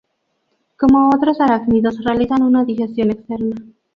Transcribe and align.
Como 0.79 1.11
otros 1.15 1.39
arácnidos 1.41 2.03
realizan 2.03 2.41
una 2.41 2.65
digestión 2.65 3.11
externa. 3.11 3.55